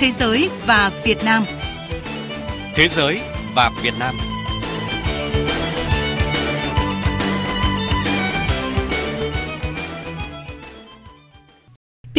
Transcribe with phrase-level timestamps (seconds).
[0.00, 1.44] Thế giới và Việt Nam.
[2.74, 3.20] Thế giới
[3.54, 4.29] và Việt Nam.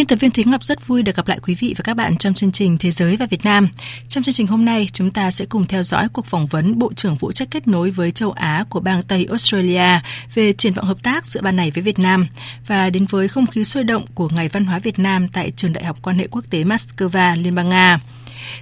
[0.02, 2.18] Biên tập viên Thúy Ngọc rất vui được gặp lại quý vị và các bạn
[2.18, 3.70] trong chương trình Thế giới và Việt Nam.
[4.08, 6.94] Trong chương trình hôm nay, chúng ta sẽ cùng theo dõi cuộc phỏng vấn Bộ
[6.94, 10.00] trưởng phụ trách kết nối với châu Á của bang Tây Australia
[10.34, 12.28] về triển vọng hợp tác giữa ban này với Việt Nam
[12.68, 15.74] và đến với không khí sôi động của Ngày Văn hóa Việt Nam tại Trường
[15.74, 18.00] Đại học Quan hệ Quốc tế Moscow, Liên bang Nga.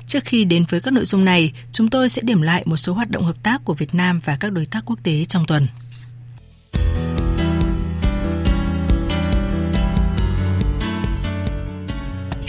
[0.08, 2.94] Trước khi đến với các nội dung này, chúng tôi sẽ điểm lại một số
[2.94, 5.68] hoạt động hợp tác của Việt Nam và các đối tác quốc tế trong tuần.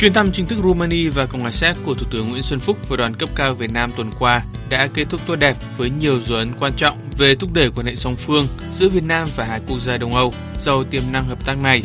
[0.01, 2.77] Chuyến thăm chính thức Romania và Cộng hòa Séc của Thủ tướng Nguyễn Xuân Phúc
[2.89, 6.21] và đoàn cấp cao Việt Nam tuần qua đã kết thúc tốt đẹp với nhiều
[6.21, 9.45] dấu ấn quan trọng về thúc đẩy quan hệ song phương giữa Việt Nam và
[9.45, 11.83] hai quốc gia Đông Âu giàu tiềm năng hợp tác này.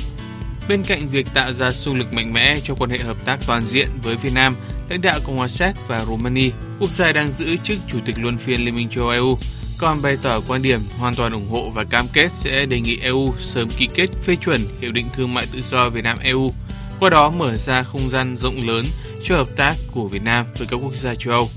[0.70, 3.62] Bên cạnh việc tạo ra xung lực mạnh mẽ cho quan hệ hợp tác toàn
[3.62, 4.56] diện với Việt Nam,
[4.90, 8.38] lãnh đạo Cộng hòa Séc và Romania, quốc gia đang giữ chức chủ tịch luân
[8.38, 9.40] phiên Liên minh châu Âu,
[9.80, 12.98] còn bày tỏ quan điểm hoàn toàn ủng hộ và cam kết sẽ đề nghị
[13.02, 16.52] EU sớm ký kết phê chuẩn Hiệp định Thương mại Tự do Việt Nam EU
[17.00, 18.86] qua đó mở ra không gian rộng lớn
[19.24, 21.50] cho hợp tác của Việt Nam với các quốc gia châu Âu.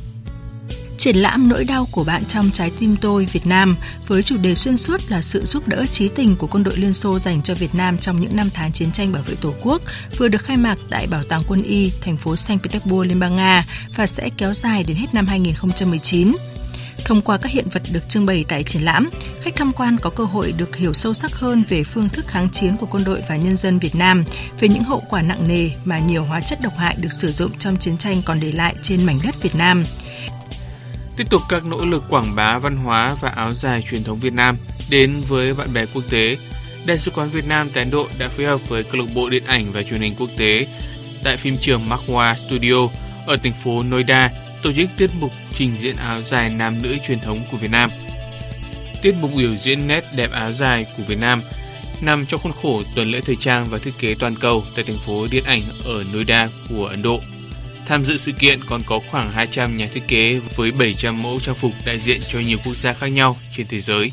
[0.99, 4.55] Triển lãm Nỗi đau của bạn trong trái tim tôi Việt Nam với chủ đề
[4.55, 7.55] xuyên suốt là sự giúp đỡ trí tình của quân đội Liên Xô dành cho
[7.55, 9.83] Việt Nam trong những năm tháng chiến tranh bảo vệ Tổ quốc
[10.19, 13.37] vừa được khai mạc tại Bảo tàng Quân y, thành phố Saint Petersburg, Liên bang
[13.37, 13.65] Nga
[13.97, 16.33] và sẽ kéo dài đến hết năm 2019.
[17.09, 19.09] Thông qua các hiện vật được trưng bày tại triển lãm,
[19.41, 22.49] khách tham quan có cơ hội được hiểu sâu sắc hơn về phương thức kháng
[22.51, 24.25] chiến của quân đội và nhân dân Việt Nam,
[24.61, 27.51] về những hậu quả nặng nề mà nhiều hóa chất độc hại được sử dụng
[27.59, 29.85] trong chiến tranh còn để lại trên mảnh đất Việt Nam.
[31.17, 34.33] Tiếp tục các nỗ lực quảng bá văn hóa và áo dài truyền thống Việt
[34.33, 34.57] Nam
[34.91, 36.37] đến với bạn bè quốc tế,
[36.87, 39.29] Đại sứ quán Việt Nam tại Ấn Độ đã phối hợp với câu lạc bộ
[39.29, 40.67] điện ảnh và truyền hình quốc tế
[41.25, 42.89] tại phim trường Makwa Studio
[43.27, 44.31] ở thành phố Noida
[44.63, 47.91] tổ chức tiết mục trình diễn áo dài nam nữ truyền thống của Việt Nam.
[49.03, 51.43] Tiết mục biểu diễn nét đẹp áo dài của Việt Nam
[52.01, 54.99] nằm trong khuôn khổ tuần lễ thời trang và thiết kế toàn cầu tại thành
[55.07, 57.21] phố điện ảnh ở Noida của Ấn Độ.
[57.87, 61.55] Tham dự sự kiện còn có khoảng 200 nhà thiết kế với 700 mẫu trang
[61.55, 64.13] phục đại diện cho nhiều quốc gia khác nhau trên thế giới.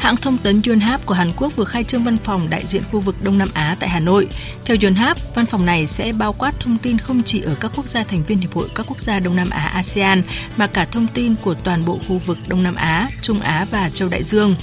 [0.00, 3.00] Hãng thông tấn Yonhap của Hàn Quốc vừa khai trương văn phòng đại diện khu
[3.00, 4.28] vực Đông Nam Á tại Hà Nội.
[4.64, 7.86] Theo Yonhap, văn phòng này sẽ bao quát thông tin không chỉ ở các quốc
[7.86, 10.22] gia thành viên Hiệp hội các quốc gia Đông Nam Á ASEAN,
[10.56, 13.90] mà cả thông tin của toàn bộ khu vực Đông Nam Á, Trung Á và
[13.90, 14.54] Châu Đại Dương.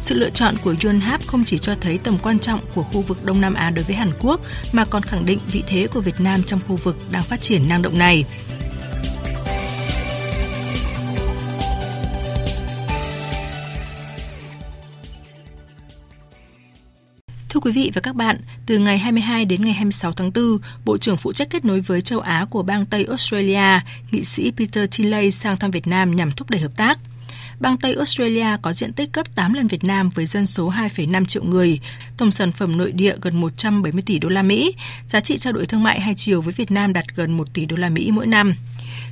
[0.00, 3.18] Sự lựa chọn của Yonhap không chỉ cho thấy tầm quan trọng của khu vực
[3.24, 4.40] Đông Nam Á đối với Hàn Quốc,
[4.72, 7.68] mà còn khẳng định vị thế của Việt Nam trong khu vực đang phát triển
[7.68, 8.24] năng động này.
[17.70, 18.36] Quý vị và các bạn,
[18.66, 22.02] từ ngày 22 đến ngày 26 tháng 4, Bộ trưởng phụ trách kết nối với
[22.02, 26.32] châu Á của bang Tây Australia, nghị sĩ Peter Tinley sang thăm Việt Nam nhằm
[26.32, 26.98] thúc đẩy hợp tác.
[27.60, 31.24] Bang Tây Australia có diện tích gấp 8 lần Việt Nam với dân số 2,5
[31.24, 31.80] triệu người,
[32.16, 34.74] tổng sản phẩm nội địa gần 170 tỷ đô la Mỹ,
[35.06, 37.66] giá trị trao đổi thương mại hai chiều với Việt Nam đạt gần 1 tỷ
[37.66, 38.54] đô la Mỹ mỗi năm.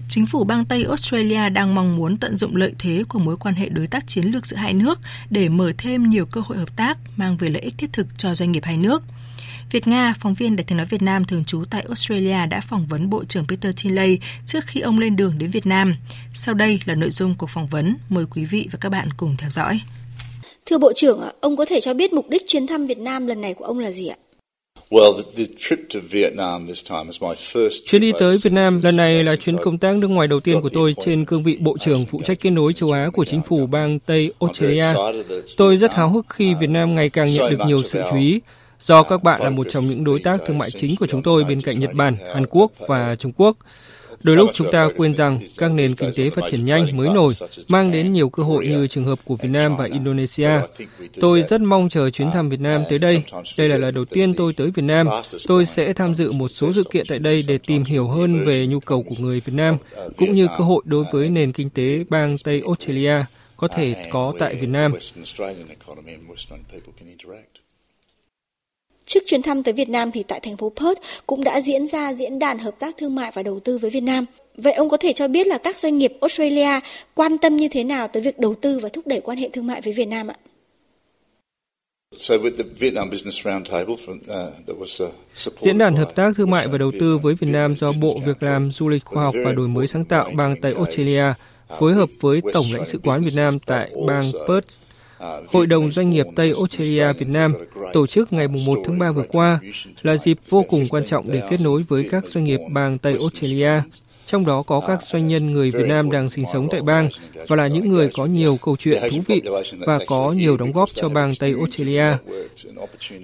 [0.08, 3.54] Chính phủ bang Tây Australia đang mong muốn tận dụng lợi thế của mối quan
[3.54, 4.98] hệ đối tác chiến lược giữa hai nước
[5.30, 8.34] để mở thêm nhiều cơ hội hợp tác mang về lợi ích thiết thực cho
[8.34, 9.02] doanh nghiệp hai nước.
[9.70, 12.86] Việt Nga, phóng viên Đài tiếng nói Việt Nam thường trú tại Australia đã phỏng
[12.86, 15.94] vấn Bộ trưởng Peter Tilley trước khi ông lên đường đến Việt Nam.
[16.34, 19.36] Sau đây là nội dung cuộc phỏng vấn, mời quý vị và các bạn cùng
[19.38, 19.80] theo dõi.
[20.66, 23.41] Thưa Bộ trưởng, ông có thể cho biết mục đích chuyến thăm Việt Nam lần
[23.41, 24.16] này của ông là gì ạ?
[27.84, 30.60] Chuyến đi tới Việt Nam lần này là chuyến công tác nước ngoài đầu tiên
[30.60, 33.43] của tôi trên cương vị Bộ trưởng phụ trách kết nối châu Á của chính
[33.43, 34.84] phủ bang Tây Australia.
[35.56, 38.41] Tôi rất háo hức khi Việt Nam ngày càng nhận được nhiều sự chú ý
[38.82, 41.44] do các bạn là một trong những đối tác thương mại chính của chúng tôi
[41.44, 43.56] bên cạnh Nhật Bản, Hàn Quốc và Trung Quốc.
[44.22, 47.32] Đôi lúc chúng ta quên rằng các nền kinh tế phát triển nhanh mới nổi
[47.68, 50.50] mang đến nhiều cơ hội như trường hợp của Việt Nam và Indonesia.
[51.20, 53.22] Tôi rất mong chờ chuyến thăm Việt Nam tới đây.
[53.59, 55.09] Đây là lần đầu tiên tôi tới Việt Nam.
[55.47, 58.66] Tôi sẽ tham dự một số sự kiện tại đây để tìm hiểu hơn về
[58.66, 59.76] nhu cầu của người Việt Nam,
[60.16, 63.14] cũng như cơ hội đối với nền kinh tế bang Tây Australia
[63.56, 64.92] có thể có tại Việt Nam.
[69.09, 72.13] Trước chuyến thăm tới Việt Nam thì tại thành phố Perth cũng đã diễn ra
[72.13, 74.27] diễn đàn hợp tác thương mại và đầu tư với Việt Nam.
[74.57, 76.81] Vậy ông có thể cho biết là các doanh nghiệp Australia
[77.15, 79.66] quan tâm như thế nào tới việc đầu tư và thúc đẩy quan hệ thương
[79.66, 80.37] mại với Việt Nam ạ?
[85.60, 88.43] Diễn đàn hợp tác thương mại và đầu tư với Việt Nam do Bộ Việc
[88.43, 91.25] làm, Du lịch khoa học và đổi mới sáng tạo bang Tây Australia
[91.78, 94.87] phối hợp với Tổng lãnh sự quán Việt Nam tại bang Perth
[95.48, 97.54] Hội đồng Doanh nghiệp Tây Australia, Việt Nam
[97.92, 99.60] tổ chức ngày 1 tháng 3 vừa qua
[100.03, 103.12] là dịp vô cùng quan trọng để kết nối với các doanh nghiệp bang Tây
[103.20, 103.82] Australia.
[104.28, 107.09] trong đó có các doanh nhân người Việt Nam đang sinh sống tại bang
[107.48, 109.42] và là những người có nhiều câu chuyện thú vị
[109.78, 112.16] và có nhiều đóng góp cho bang Tây Australia.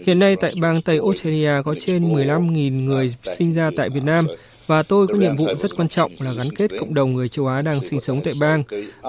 [0.07, 4.27] Hiện nay tại bang Tây Australia có trên 15.000 người sinh ra tại Việt Nam
[4.67, 7.47] và tôi có nhiệm vụ rất quan trọng là gắn kết cộng đồng người châu
[7.47, 8.63] Á đang sinh sống tại bang,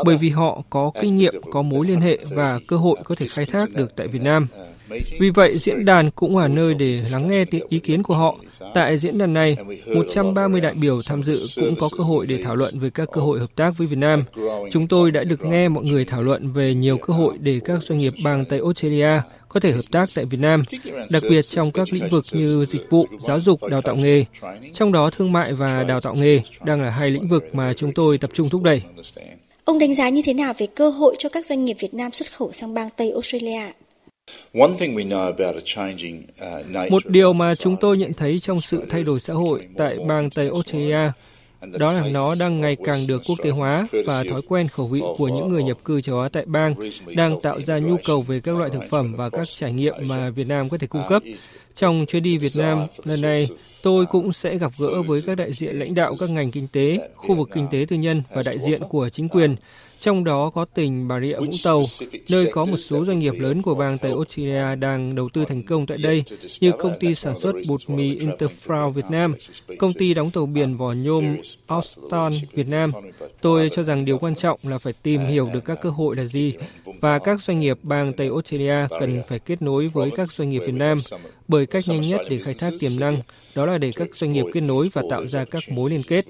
[0.06, 3.28] bởi vì họ có kinh nghiệm, có mối liên hệ và cơ hội có thể
[3.28, 4.48] khai thác được tại Việt Nam.
[5.20, 8.36] Vì vậy, diễn đàn cũng là nơi để lắng nghe ý kiến của họ.
[8.74, 9.58] Tại diễn đàn này,
[9.96, 13.22] 130 đại biểu tham dự cũng có cơ hội để thảo luận về các cơ
[13.22, 14.24] hội hợp tác với Việt Nam.
[14.72, 17.84] Chúng tôi đã được nghe mọi người thảo luận về nhiều cơ hội để các
[17.84, 19.22] doanh nghiệp bang Tây Australia
[19.56, 20.64] có thể hợp tác tại Việt Nam,
[21.12, 24.26] đặc biệt trong các lĩnh vực như dịch vụ, giáo dục, đào tạo nghề.
[24.74, 27.94] Trong đó thương mại và đào tạo nghề đang là hai lĩnh vực mà chúng
[27.94, 28.82] tôi tập trung thúc đẩy.
[29.66, 32.12] Ông đánh giá như thế nào về cơ hội cho các doanh nghiệp Việt Nam
[32.12, 33.62] xuất khẩu sang bang Tây Australia?
[36.90, 40.30] Một điều mà chúng tôi nhận thấy trong sự thay đổi xã hội tại bang
[40.30, 41.12] Tây Australia
[41.72, 45.02] đó là nó đang ngày càng được quốc tế hóa và thói quen khẩu vị
[45.18, 46.76] của những người nhập cư châu Á tại bang
[47.16, 50.30] đang tạo ra nhu cầu về các loại thực phẩm và các trải nghiệm mà
[50.30, 51.24] Việt Nam có thể cung cấp.
[51.76, 53.48] Trong chuyến đi Việt Nam lần này,
[53.84, 57.10] tôi cũng sẽ gặp gỡ với các đại diện lãnh đạo các ngành kinh tế,
[57.16, 59.56] khu vực kinh tế tư nhân và đại diện của chính quyền
[60.06, 61.84] trong đó có tỉnh Bà Rịa Vũng Tàu,
[62.30, 65.64] nơi có một số doanh nghiệp lớn của bang Tây Australia đang đầu tư thành
[65.64, 66.24] công tại đây,
[66.60, 69.36] như công ty sản xuất bột mì Interfrau Việt Nam,
[69.78, 71.38] công ty đóng tàu biển vỏ nhôm
[71.68, 72.92] Austin Việt Nam.
[73.42, 76.24] Tôi cho rằng điều quan trọng là phải tìm hiểu được các cơ hội là
[76.24, 76.54] gì,
[76.86, 80.62] và các doanh nghiệp bang Tây Australia cần phải kết nối với các doanh nghiệp
[80.66, 80.98] Việt Nam,
[81.48, 83.18] bởi cách nhanh nhất để khai thác tiềm năng
[83.56, 86.26] đó là để các doanh nghiệp kết nối và tạo ra các mối liên kết.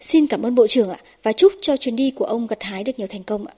[0.00, 2.84] Xin cảm ơn Bộ trưởng ạ, và chúc cho chuyến đi của ông gặt hái
[2.84, 3.54] được nhiều thành công ạ.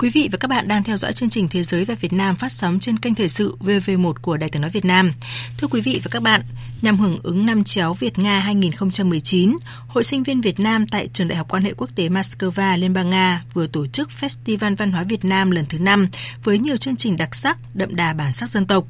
[0.00, 2.36] Quý vị và các bạn đang theo dõi chương trình Thế giới và Việt Nam
[2.36, 5.12] phát sóng trên kênh Thời sự VV1 của Đài tiếng nói Việt Nam.
[5.58, 6.40] Thưa quý vị và các bạn,
[6.82, 9.56] nhằm hưởng ứng năm chéo Việt Nga 2019,
[9.88, 12.94] Hội sinh viên Việt Nam tại Trường Đại học Quan hệ Quốc tế Moscow, Liên
[12.94, 16.08] bang Nga vừa tổ chức Festival Văn hóa Việt Nam lần thứ 5
[16.44, 18.84] với nhiều chương trình đặc sắc, đậm đà bản sắc dân tộc.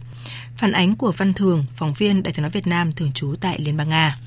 [0.56, 3.58] Phản ánh của Văn Thường, phóng viên Đài tiếng nói Việt Nam thường trú tại
[3.58, 4.18] Liên bang Nga.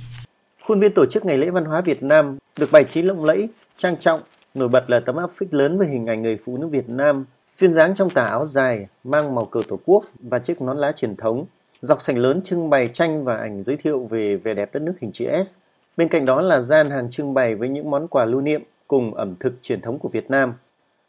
[0.67, 3.47] Khuôn viên tổ chức Ngày lễ văn hóa Việt Nam được bày trí lộng lẫy,
[3.77, 4.21] trang trọng
[4.53, 7.25] Nổi bật là tấm áp phích lớn với hình ảnh người phụ nữ Việt Nam
[7.53, 10.91] xuyên dáng trong tà áo dài mang màu cờ tổ quốc và chiếc nón lá
[10.91, 11.45] truyền thống.
[11.81, 14.93] Dọc sảnh lớn trưng bày tranh và ảnh giới thiệu về vẻ đẹp đất nước
[15.01, 15.55] hình chữ S.
[15.97, 19.13] Bên cạnh đó là gian hàng trưng bày với những món quà lưu niệm cùng
[19.13, 20.53] ẩm thực truyền thống của Việt Nam.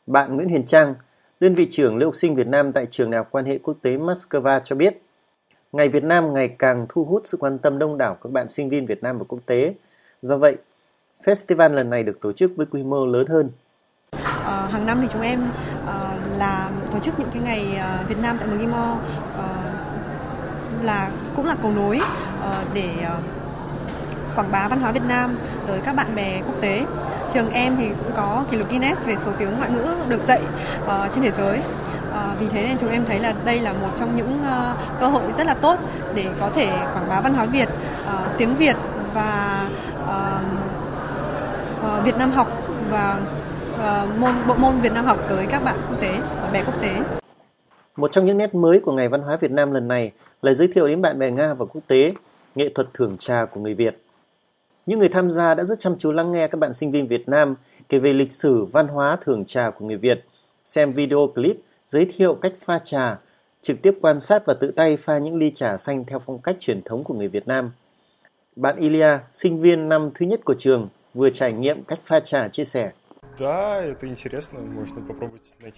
[0.07, 0.95] Bạn Nguyễn Huyền Trang,
[1.41, 3.77] đơn vị trưởng lưu học sinh Việt Nam tại trường đại học quan hệ quốc
[3.83, 4.99] tế Moscow cho biết,
[5.75, 8.69] Ngày Việt Nam ngày càng thu hút sự quan tâm đông đảo các bạn sinh
[8.69, 9.75] viên Việt Nam và quốc tế.
[10.23, 10.57] Do vậy,
[11.25, 13.51] Festival lần này được tổ chức với quy mô lớn hơn.
[14.45, 15.41] À, hàng năm thì chúng em
[15.87, 15.95] à,
[16.39, 18.97] là tổ chức những cái ngày à, Việt Nam tại Mugimo
[19.39, 19.47] à,
[20.83, 22.01] là cũng là cầu nối
[22.43, 23.15] à, để à,
[24.37, 25.37] quảng bá văn hóa Việt Nam
[25.67, 26.87] tới các bạn bè quốc tế.
[27.33, 30.41] Trường em thì cũng có kỷ lục Guinness về số tiếng ngoại ngữ được dạy
[30.85, 31.59] uh, trên thế giới.
[32.11, 35.09] Uh, vì thế nên chúng em thấy là đây là một trong những uh, cơ
[35.09, 35.79] hội rất là tốt
[36.15, 37.69] để có thể quảng bá văn hóa Việt,
[38.05, 38.77] uh, tiếng Việt
[39.15, 39.54] và
[41.85, 42.49] Ờ, Việt Nam học
[42.91, 43.21] và
[43.75, 46.75] uh, môn bộ môn Việt Nam học tới các bạn quốc tế, bạn bè quốc
[46.83, 46.97] tế.
[47.97, 50.13] Một trong những nét mới của Ngày Văn hóa Việt Nam lần này
[50.43, 52.13] là giới thiệu đến bạn bè Nga và quốc tế
[52.55, 54.03] nghệ thuật thưởng trà của người Việt.
[54.87, 57.29] Những người tham gia đã rất chăm chú lắng nghe các bạn sinh viên Việt
[57.29, 57.55] Nam
[57.89, 60.25] kể về lịch sử văn hóa thưởng trà của người Việt,
[60.65, 63.19] xem video clip giới thiệu cách pha trà,
[63.63, 66.57] trực tiếp quan sát và tự tay pha những ly trà xanh theo phong cách
[66.61, 67.71] truyền thống của người Việt Nam.
[68.57, 72.49] Bạn Ilya, sinh viên năm thứ nhất của trường, vừa trải nghiệm cách pha trà
[72.49, 72.91] chia sẻ.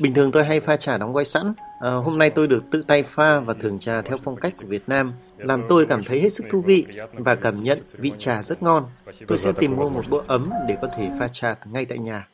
[0.00, 1.52] Bình thường tôi hay pha trà đóng gói sẵn.
[1.80, 4.66] À, hôm nay tôi được tự tay pha và thưởng trà theo phong cách của
[4.66, 8.42] Việt Nam, làm tôi cảm thấy hết sức thú vị và cảm nhận vị trà
[8.42, 8.84] rất ngon.
[9.26, 12.28] Tôi sẽ tìm mua một bộ ấm để có thể pha trà ngay tại nhà.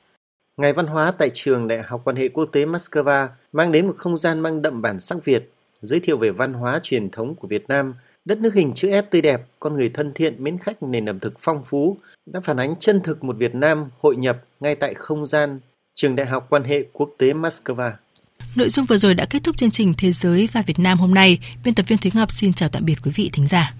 [0.56, 3.94] Ngày văn hóa tại trường Đại học Quan hệ Quốc tế Moscow mang đến một
[3.98, 7.48] không gian mang đậm bản sắc Việt, giới thiệu về văn hóa truyền thống của
[7.48, 10.82] Việt Nam– Đất nước hình chữ S tươi đẹp, con người thân thiện, mến khách,
[10.82, 14.44] nền ẩm thực phong phú đã phản ánh chân thực một Việt Nam hội nhập
[14.60, 15.60] ngay tại không gian
[15.94, 17.92] Trường Đại học Quan hệ Quốc tế Moscow.
[18.54, 21.14] Nội dung vừa rồi đã kết thúc chương trình Thế giới và Việt Nam hôm
[21.14, 21.38] nay.
[21.64, 23.74] Biên tập viên Thúy Ngọc xin chào tạm biệt quý vị thính giả.